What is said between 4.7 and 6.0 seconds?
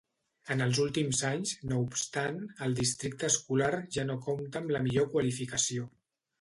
la millor qualificació.